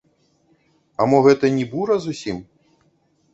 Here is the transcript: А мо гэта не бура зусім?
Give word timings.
А 1.03 1.07
мо 1.11 1.19
гэта 1.27 1.51
не 1.59 1.65
бура 1.75 1.99
зусім? 2.07 2.41